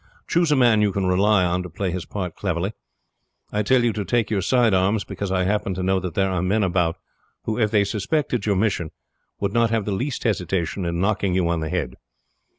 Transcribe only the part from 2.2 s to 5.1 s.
cleverly. I tell you to take your side arms,